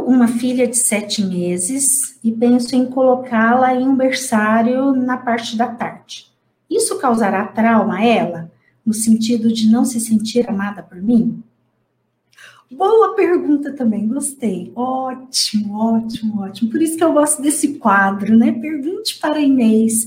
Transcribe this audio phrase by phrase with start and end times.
[0.00, 5.56] tenho uma filha de sete meses e penso em colocá-la em um berçário na parte
[5.56, 6.26] da tarde.
[6.68, 8.52] Isso causará trauma a ela,
[8.84, 11.42] no sentido de não se sentir amada por mim?
[12.70, 14.72] Boa pergunta também, gostei.
[14.76, 16.70] Ótimo, ótimo, ótimo.
[16.70, 18.52] Por isso que eu gosto desse quadro, né?
[18.52, 20.06] Pergunte para Inês.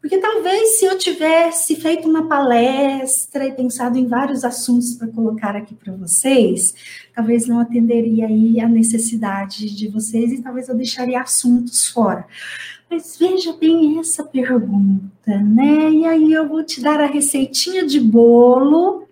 [0.00, 5.54] Porque talvez se eu tivesse feito uma palestra e pensado em vários assuntos para colocar
[5.54, 6.74] aqui para vocês,
[7.14, 12.26] talvez não atenderia aí a necessidade de vocês e talvez eu deixaria assuntos fora.
[12.90, 15.90] Mas veja bem essa pergunta, né?
[15.90, 19.06] E aí eu vou te dar a receitinha de bolo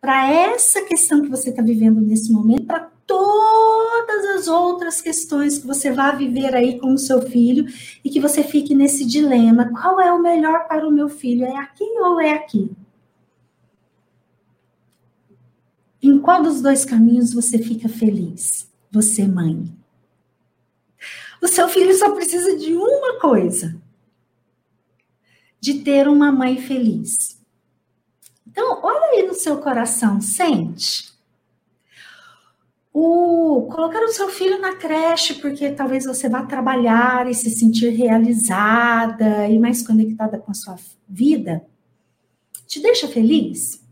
[0.00, 5.66] para essa questão que você está vivendo nesse momento, para todas as outras questões que
[5.66, 7.66] você vai viver aí com o seu filho
[8.04, 11.44] e que você fique nesse dilema: qual é o melhor para o meu filho?
[11.44, 12.70] É aqui ou é aqui?
[16.02, 18.70] Em qual dos dois caminhos você fica feliz?
[18.90, 19.64] Você, mãe.
[21.40, 23.80] O seu filho só precisa de uma coisa:
[25.60, 27.42] de ter uma mãe feliz.
[28.46, 31.13] Então, olha aí no seu coração, sente.
[32.96, 37.88] O colocar o seu filho na creche, porque talvez você vá trabalhar e se sentir
[37.88, 40.76] realizada e mais conectada com a sua
[41.08, 41.66] vida,
[42.68, 43.84] te deixa feliz?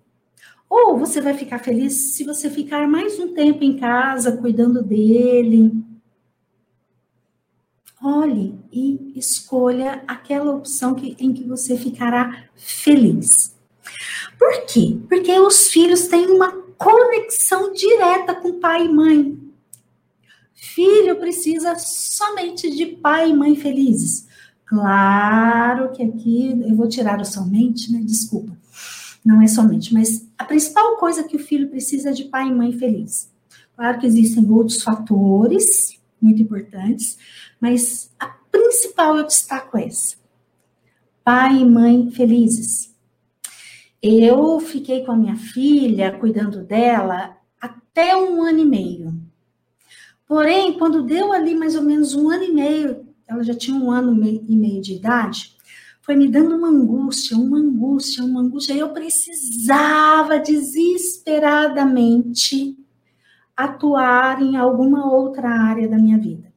[0.70, 5.73] Ou você vai ficar feliz se você ficar mais um tempo em casa cuidando dele?
[8.00, 13.53] Olhe e escolha aquela opção que, em que você ficará feliz.
[14.39, 14.98] Por quê?
[15.09, 19.39] Porque os filhos têm uma conexão direta com pai e mãe.
[20.55, 24.27] Filho precisa somente de pai e mãe felizes.
[24.65, 28.01] Claro que aqui eu vou tirar o somente, né?
[28.03, 28.57] Desculpa.
[29.25, 32.55] Não é somente, mas a principal coisa que o filho precisa é de pai e
[32.55, 33.31] mãe felizes.
[33.77, 37.19] Claro que existem outros fatores muito importantes,
[37.61, 40.17] mas a principal eu destaco essa.
[41.25, 42.92] Pai e mãe felizes.
[44.02, 49.14] Eu fiquei com a minha filha, cuidando dela, até um ano e meio.
[50.27, 53.89] Porém, quando deu ali mais ou menos um ano e meio, ela já tinha um
[53.91, 55.55] ano e meio de idade,
[56.01, 58.74] foi me dando uma angústia, uma angústia, uma angústia.
[58.74, 62.77] Eu precisava desesperadamente
[63.57, 66.52] atuar em alguma outra área da minha vida.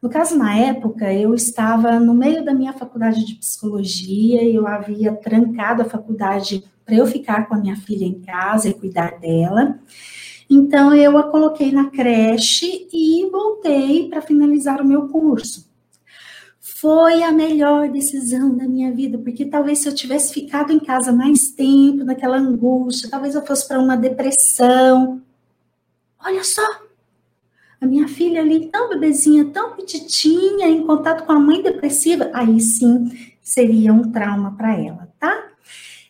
[0.00, 4.66] No caso, na época, eu estava no meio da minha faculdade de psicologia, e eu
[4.66, 9.18] havia trancado a faculdade para eu ficar com a minha filha em casa e cuidar
[9.18, 9.78] dela.
[10.48, 15.68] Então, eu a coloquei na creche e voltei para finalizar o meu curso.
[16.60, 21.12] Foi a melhor decisão da minha vida, porque talvez se eu tivesse ficado em casa
[21.12, 25.20] mais tempo, naquela angústia, talvez eu fosse para uma depressão.
[26.24, 26.62] Olha só,
[27.80, 32.60] a minha filha ali, tão bebezinha, tão petitinha, em contato com a mãe depressiva, aí
[32.60, 35.48] sim seria um trauma para ela, tá?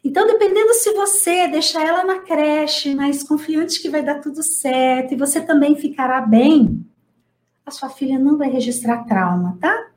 [0.03, 5.13] Então, dependendo se você deixar ela na creche, mas confiante que vai dar tudo certo,
[5.13, 6.85] e você também ficará bem,
[7.67, 9.89] a sua filha não vai registrar trauma, tá?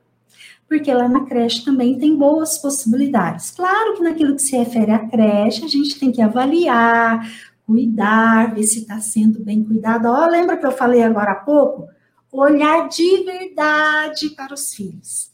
[0.68, 3.50] Porque lá na creche também tem boas possibilidades.
[3.50, 7.26] Claro que naquilo que se refere à creche, a gente tem que avaliar,
[7.72, 10.06] cuidar, ver se está sendo bem cuidado.
[10.06, 11.88] Ó, lembra que eu falei agora há pouco?
[12.30, 15.32] Olhar de verdade para os filhos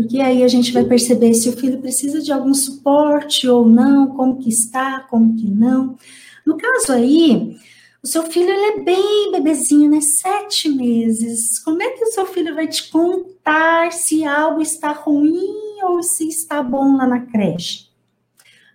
[0.00, 4.16] porque aí a gente vai perceber se o filho precisa de algum suporte ou não,
[4.16, 5.94] como que está, como que não.
[6.46, 7.54] No caso aí,
[8.02, 10.00] o seu filho ele é bem bebezinho, né?
[10.00, 11.58] Sete meses.
[11.58, 16.26] Como é que o seu filho vai te contar se algo está ruim ou se
[16.26, 17.89] está bom lá na creche?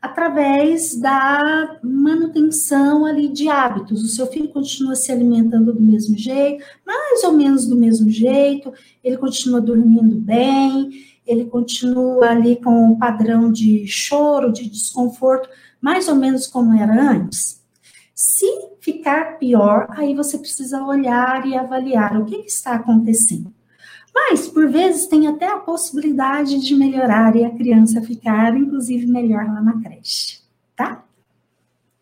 [0.01, 4.03] Através da manutenção ali de hábitos.
[4.03, 8.71] O seu filho continua se alimentando do mesmo jeito, mais ou menos do mesmo jeito,
[9.03, 10.89] ele continua dormindo bem,
[11.25, 15.49] ele continua ali com um padrão de choro, de desconforto,
[15.81, 17.63] mais ou menos como era antes.
[18.13, 18.45] Se
[18.79, 23.51] ficar pior, aí você precisa olhar e avaliar o que, que está acontecendo.
[24.15, 29.45] Mas, por vezes, tem até a possibilidade de melhorar e a criança ficar, inclusive, melhor
[29.45, 30.34] lá na creche?